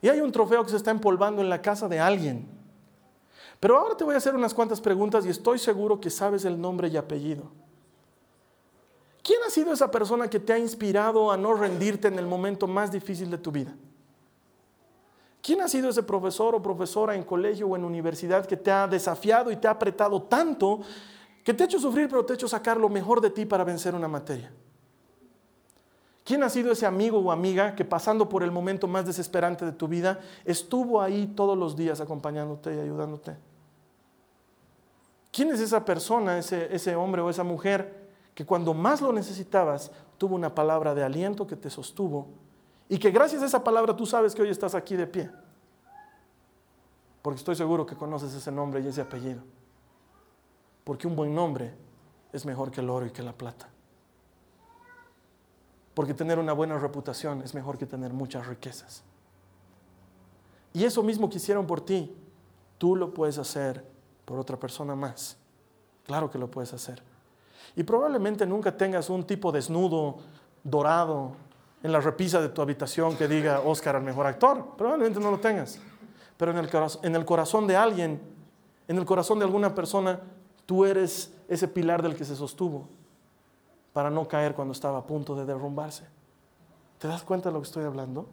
[0.00, 2.48] Y hay un trofeo que se está empolvando en la casa de alguien.
[3.58, 6.60] Pero ahora te voy a hacer unas cuantas preguntas y estoy seguro que sabes el
[6.60, 7.50] nombre y apellido.
[9.50, 12.68] ¿Quién ha sido esa persona que te ha inspirado a no rendirte en el momento
[12.68, 13.74] más difícil de tu vida?
[15.42, 18.86] ¿Quién ha sido ese profesor o profesora en colegio o en universidad que te ha
[18.86, 20.82] desafiado y te ha apretado tanto
[21.42, 23.64] que te ha hecho sufrir pero te ha hecho sacar lo mejor de ti para
[23.64, 24.52] vencer una materia?
[26.22, 29.72] ¿Quién ha sido ese amigo o amiga que pasando por el momento más desesperante de
[29.72, 33.36] tu vida estuvo ahí todos los días acompañándote y ayudándote?
[35.32, 37.99] ¿Quién es esa persona, ese, ese hombre o esa mujer
[38.40, 42.28] que cuando más lo necesitabas tuvo una palabra de aliento que te sostuvo
[42.88, 45.30] Y que gracias a esa palabra tú sabes que hoy estás aquí de pie.
[47.20, 49.42] Porque estoy seguro que conoces ese nombre y ese apellido.
[50.84, 51.74] Porque un buen nombre
[52.32, 53.68] es mejor que el oro y que la plata.
[55.92, 59.04] Porque tener una buena reputación es mejor que tener muchas riquezas.
[60.72, 62.16] Y eso mismo que hicieron por ti,
[62.78, 63.84] tú lo puedes hacer
[64.24, 65.36] por otra persona más.
[66.04, 67.09] Claro que lo puedes hacer.
[67.76, 70.18] Y probablemente nunca tengas un tipo desnudo,
[70.62, 71.32] dorado,
[71.82, 74.74] en la repisa de tu habitación que diga Oscar el mejor actor.
[74.76, 75.80] Probablemente no lo tengas.
[76.36, 76.70] Pero en el,
[77.02, 78.20] en el corazón de alguien,
[78.88, 80.20] en el corazón de alguna persona,
[80.66, 82.88] tú eres ese pilar del que se sostuvo
[83.92, 86.04] para no caer cuando estaba a punto de derrumbarse.
[86.98, 88.28] ¿Te das cuenta de lo que estoy hablando?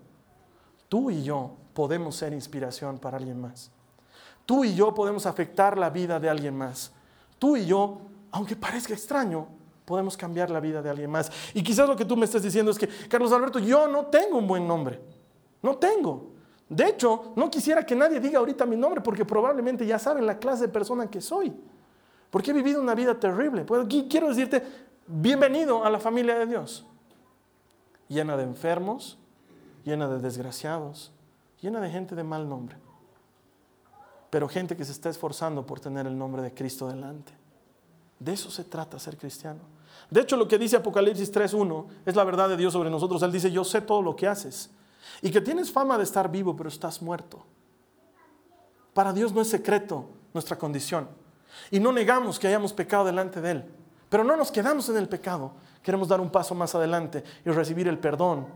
[0.90, 3.72] Tú y yo podemos ser inspiración para alguien más.
[4.46, 6.92] Tú y yo podemos afectar la vida de alguien más.
[7.40, 8.00] Tú y yo,
[8.32, 9.48] aunque parezca extraño,
[9.86, 11.32] podemos cambiar la vida de alguien más.
[11.54, 14.38] Y quizás lo que tú me estés diciendo es que, Carlos Alberto, yo no tengo
[14.38, 15.00] un buen nombre.
[15.62, 16.32] No tengo.
[16.70, 20.38] De hecho, no quisiera que nadie diga ahorita mi nombre porque probablemente ya saben la
[20.38, 21.54] clase de persona que soy.
[22.30, 23.64] Porque he vivido una vida terrible.
[23.64, 24.64] Pues quiero decirte,
[25.08, 26.86] bienvenido a la familia de Dios.
[28.10, 29.18] Llena de enfermos,
[29.84, 31.14] llena de desgraciados,
[31.62, 32.78] llena de gente de mal nombre
[34.30, 37.34] pero gente que se está esforzando por tener el nombre de Cristo delante.
[38.20, 39.60] De eso se trata ser cristiano.
[40.10, 43.22] De hecho, lo que dice Apocalipsis 3.1 es la verdad de Dios sobre nosotros.
[43.24, 44.70] Él dice, yo sé todo lo que haces
[45.22, 47.46] y que tienes fama de estar vivo, pero estás muerto.
[48.94, 51.08] Para Dios no es secreto nuestra condición.
[51.72, 53.66] Y no negamos que hayamos pecado delante de Él.
[54.10, 55.54] Pero no nos quedamos en el pecado.
[55.84, 58.48] Queremos dar un paso más adelante y recibir el perdón,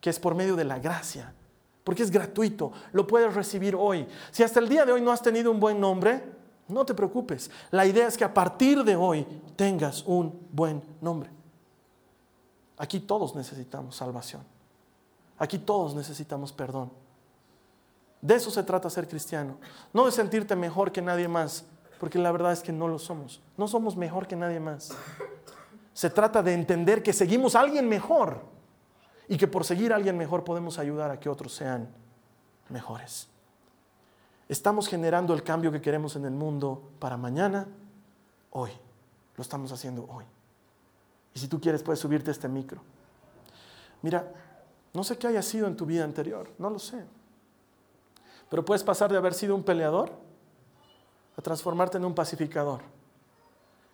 [0.00, 1.34] que es por medio de la gracia
[1.86, 4.08] porque es gratuito, lo puedes recibir hoy.
[4.32, 6.20] Si hasta el día de hoy no has tenido un buen nombre,
[6.68, 7.50] no te preocupes.
[7.70, 11.30] La idea es que a partir de hoy tengas un buen nombre.
[12.78, 14.42] Aquí todos necesitamos salvación.
[15.38, 16.90] Aquí todos necesitamos perdón.
[18.20, 19.58] De eso se trata ser cristiano.
[19.92, 21.64] No de sentirte mejor que nadie más,
[22.00, 23.40] porque la verdad es que no lo somos.
[23.56, 24.90] No somos mejor que nadie más.
[25.92, 28.42] Se trata de entender que seguimos a alguien mejor
[29.28, 31.88] y que por seguir a alguien mejor podemos ayudar a que otros sean
[32.68, 33.28] mejores.
[34.48, 37.66] Estamos generando el cambio que queremos en el mundo para mañana,
[38.50, 38.70] hoy.
[39.36, 40.24] Lo estamos haciendo hoy.
[41.34, 42.80] Y si tú quieres, puedes subirte a este micro.
[44.02, 44.32] Mira,
[44.94, 47.04] no sé qué haya sido en tu vida anterior, no lo sé.
[48.48, 50.12] Pero puedes pasar de haber sido un peleador
[51.36, 52.80] a transformarte en un pacificador.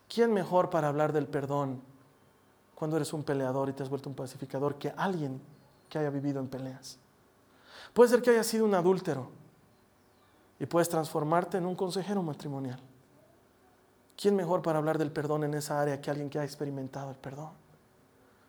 [0.08, 1.80] ¿Quién mejor para hablar del perdón
[2.82, 5.40] cuando eres un peleador y te has vuelto un pacificador que alguien
[5.88, 6.98] que haya vivido en peleas.
[7.92, 9.28] Puede ser que haya sido un adúltero
[10.62, 12.78] y puedes transformarte en un consejero matrimonial.
[14.16, 17.16] ¿Quién mejor para hablar del perdón en esa área que alguien que ha experimentado el
[17.16, 17.50] perdón?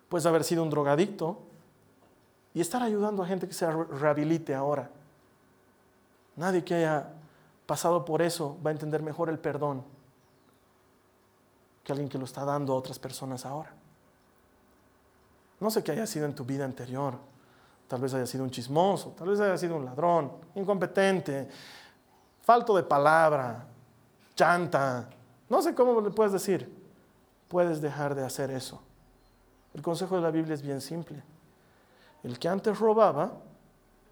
[0.10, 1.40] Puedes haber sido un drogadicto
[2.54, 4.92] y estar ayudando a gente que se rehabilite ahora.
[6.36, 7.08] Nadie que haya
[7.66, 9.84] pasado por eso va a entender mejor el perdón
[11.84, 13.74] que alguien que lo está dando a otras personas ahora.
[15.60, 17.18] No sé qué haya sido en tu vida anterior.
[17.88, 21.50] Tal vez haya sido un chismoso, tal vez haya sido un ladrón, incompetente,
[22.44, 23.66] falto de palabra,
[24.36, 25.10] chanta.
[25.50, 26.72] No sé cómo le puedes decir.
[27.48, 28.82] Puedes dejar de hacer eso.
[29.74, 31.24] El consejo de la Biblia es bien simple.
[32.24, 33.32] El que antes robaba,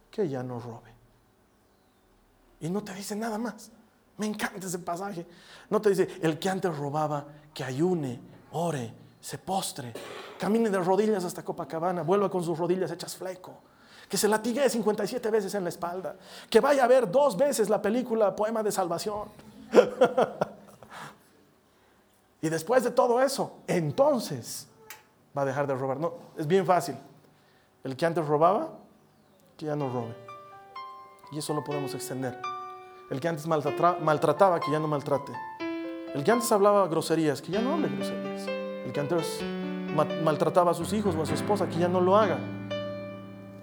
[0.10, 0.92] que ya no robe.
[2.60, 3.72] Y no te dice nada más.
[4.18, 5.26] Me encanta ese pasaje.
[5.70, 8.20] No te dice, el que antes robaba, que ayune,
[8.52, 9.94] ore, se postre,
[10.38, 13.54] camine de rodillas hasta Copacabana, vuelva con sus rodillas hechas fleco,
[14.12, 16.18] que se latigue 57 veces en la espalda,
[16.50, 19.30] que vaya a ver dos veces la película Poema de Salvación.
[22.42, 24.68] y después de todo eso, entonces
[25.36, 25.98] va a dejar de robar.
[25.98, 26.98] No, es bien fácil.
[27.86, 28.72] El que antes robaba,
[29.56, 30.14] que ya no robe.
[31.32, 32.38] Y eso lo podemos extender.
[33.10, 35.32] El que antes maltrataba, que ya no maltrate.
[36.14, 38.46] El que antes hablaba groserías, que ya no hable groserías.
[38.86, 39.40] El que antes
[39.96, 42.38] maltrataba a sus hijos o a su esposa, que ya no lo haga.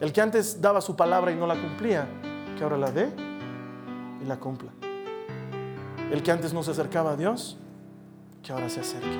[0.00, 2.06] El que antes daba su palabra y no la cumplía,
[2.56, 3.10] que ahora la dé
[4.22, 4.70] y la cumpla.
[6.12, 7.58] El que antes no se acercaba a Dios,
[8.42, 9.18] que ahora se acerque.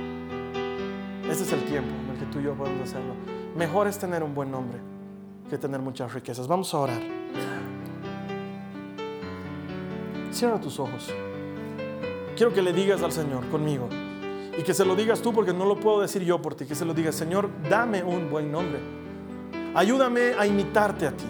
[1.29, 3.15] Este es el tiempo en el que tú y yo podemos hacerlo.
[3.57, 4.79] Mejor es tener un buen nombre
[5.51, 6.47] que tener muchas riquezas.
[6.47, 7.01] Vamos a orar.
[10.31, 11.11] Cierra tus ojos.
[12.37, 13.89] Quiero que le digas al Señor conmigo.
[14.57, 16.67] Y que se lo digas tú porque no lo puedo decir yo por ti.
[16.67, 18.98] Que se lo digas, Señor, dame un buen nombre.
[19.79, 21.25] Ayúdame a imitarte a ti.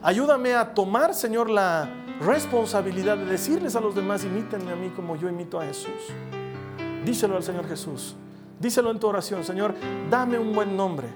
[0.00, 1.86] Ayúdame a tomar, Señor, la
[2.18, 5.92] responsabilidad de decirles a los demás, imítenme a mí como yo imito a Jesús.
[7.04, 8.16] Díselo al Señor Jesús.
[8.58, 9.74] Díselo en tu oración, Señor,
[10.08, 11.08] dame un buen nombre.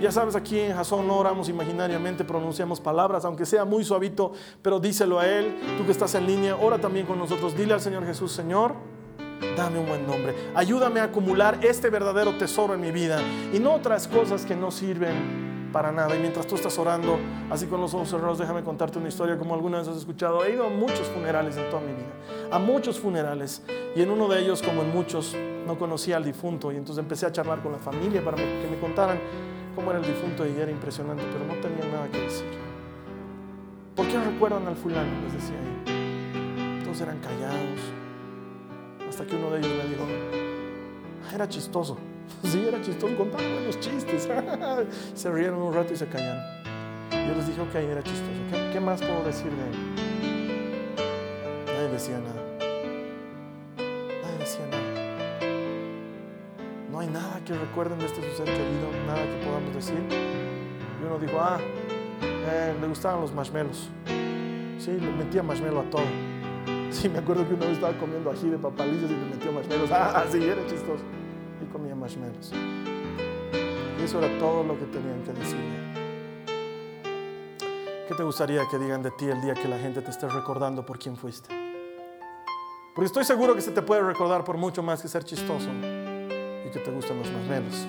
[0.00, 4.80] Ya sabes, aquí en Jasón no oramos imaginariamente, pronunciamos palabras, aunque sea muy suavito, pero
[4.80, 5.56] díselo a Él.
[5.78, 7.56] Tú que estás en línea, ora también con nosotros.
[7.56, 8.74] Dile al Señor Jesús, Señor,
[9.56, 10.34] dame un buen nombre.
[10.56, 13.20] Ayúdame a acumular este verdadero tesoro en mi vida
[13.52, 16.14] y no otras cosas que no sirven para nada.
[16.14, 17.18] Y mientras tú estás orando,
[17.50, 20.44] así con los ojos cerrados, déjame contarte una historia como alguna vez has escuchado.
[20.44, 22.12] He ido a muchos funerales en toda mi vida,
[22.50, 23.62] a muchos funerales.
[23.96, 25.34] Y en uno de ellos, como en muchos,
[25.66, 26.70] no conocía al difunto.
[26.70, 29.18] Y entonces empecé a charlar con la familia para que me contaran
[29.74, 32.46] cómo era el difunto y era impresionante, pero no tenía nada que decir.
[33.96, 35.10] ¿Por qué recuerdan al fulano?
[35.24, 36.82] Les decía ahí.
[36.84, 37.80] Todos eran callados.
[39.08, 40.04] Hasta que uno de ellos me dijo,
[41.34, 41.98] era chistoso.
[42.44, 44.28] Sí, era chistoso, contaba buenos chistes.
[45.14, 46.42] se rieron un rato y se callaron.
[47.10, 48.30] Yo les dije, ok, era chistoso.
[48.50, 49.76] ¿Qué, qué más puedo decir de él?
[51.66, 52.42] Nadie decía nada.
[53.76, 54.92] Nadie decía nada
[56.92, 59.96] no hay nada que recuerden de este su ser querido, nada que podamos decir.
[61.00, 61.58] Y uno dijo, ah,
[62.20, 63.88] eh, le gustaban los marshmallows.
[64.78, 66.02] Sí, le metía marshmallow a todo.
[66.92, 69.90] Sí, me acuerdo que una vez estaba comiendo ají de papalillos y le metió marshmallows.
[69.90, 71.02] Ah, sí, era chistoso.
[71.72, 72.52] Y comía marshmallows.
[73.98, 75.58] Y eso era todo lo que tenían que decir.
[78.08, 80.84] ¿Qué te gustaría que digan de ti el día que la gente te esté recordando
[80.84, 81.48] por quién fuiste?
[82.94, 85.70] Porque estoy seguro que se te puede recordar por mucho más que ser chistoso
[86.72, 87.86] que te gustan los marshmallows.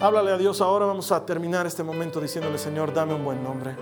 [0.00, 3.76] Háblale a Dios ahora, vamos a terminar este momento diciéndole, Señor, dame un buen nombre.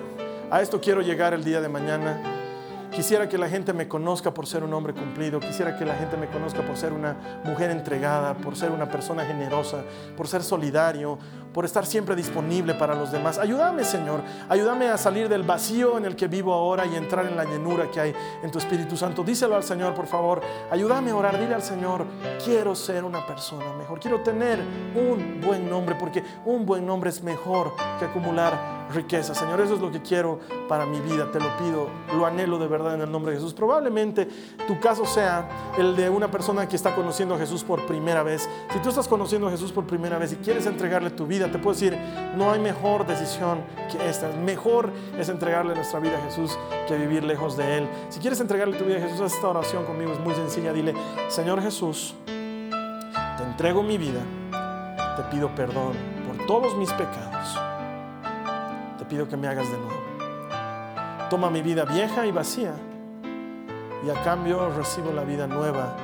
[0.51, 2.36] A esto quiero llegar el día de mañana.
[2.97, 5.39] Quisiera que la gente me conozca por ser un hombre cumplido.
[5.39, 9.23] Quisiera que la gente me conozca por ser una mujer entregada, por ser una persona
[9.27, 9.85] generosa,
[10.17, 11.19] por ser solidario,
[11.57, 13.39] por estar siempre disponible para los demás.
[13.39, 14.21] Ayúdame, Señor.
[14.47, 17.91] Ayúdame a salir del vacío en el que vivo ahora y entrar en la llenura
[17.91, 19.25] que hay en tu Espíritu Santo.
[19.25, 20.43] Díselo al Señor, por favor.
[20.71, 21.41] Ayúdame a orar.
[21.41, 22.05] Dile al Señor,
[22.45, 23.99] quiero ser una persona mejor.
[23.99, 24.61] Quiero tener
[24.95, 29.35] un buen nombre, porque un buen nombre es mejor que acumular riqueza.
[29.35, 31.31] Señor, eso es lo que quiero para mi vida.
[31.33, 33.55] Te lo pido, lo anhelo de verdad en el nombre de Jesús.
[33.55, 34.29] Probablemente
[34.67, 35.49] tu caso sea
[35.79, 38.49] el de una persona que está conociendo a Jesús por primera vez.
[38.73, 41.59] Si tú estás conociendo a Jesús por primera vez y quieres entregarle tu vida, te
[41.59, 41.97] puedo decir,
[42.37, 44.29] no hay mejor decisión que esta.
[44.29, 47.89] Mejor es entregarle nuestra vida a Jesús que vivir lejos de Él.
[48.09, 50.73] Si quieres entregarle tu vida a Jesús, haz esta oración conmigo, es muy sencilla.
[50.73, 50.95] Dile,
[51.29, 54.21] Señor Jesús, te entrego mi vida,
[55.17, 55.95] te pido perdón
[56.27, 57.59] por todos mis pecados.
[58.99, 60.07] Te pido que me hagas de nuevo.
[61.31, 62.75] Toma mi vida vieja y vacía
[64.05, 65.97] y a cambio recibo la vida nueva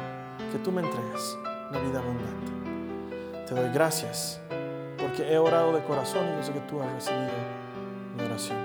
[0.51, 1.39] que tú me entregas,
[1.71, 3.47] la vida abundante.
[3.47, 4.41] Te doy gracias
[5.03, 7.33] porque he orado de corazón y yo sé que tú has recibido
[8.17, 8.59] mi oración.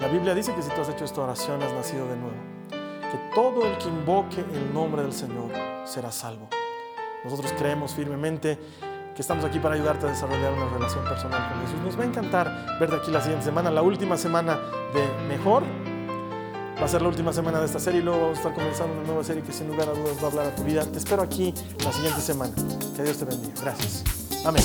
[0.00, 2.36] La Biblia dice que si tú has hecho esta oración has nacido de nuevo.
[2.70, 5.50] Que todo el que invoque el nombre del Señor
[5.84, 6.48] será salvo.
[7.24, 8.58] Nosotros creemos firmemente
[9.14, 11.80] que estamos aquí para ayudarte a desarrollar una relación personal con Jesús.
[11.84, 14.58] Nos va a encantar verte aquí la siguiente semana, la última semana
[14.94, 15.64] de Mejor.
[16.80, 18.94] Va a ser la última semana de esta serie y luego vamos a estar comenzando
[18.94, 20.82] una nueva serie que sin lugar a dudas va a hablar a tu vida.
[20.84, 21.52] Te espero aquí
[21.84, 22.54] la siguiente semana.
[22.96, 23.52] Que Dios te bendiga.
[23.60, 24.04] Gracias.
[24.46, 24.64] Amén.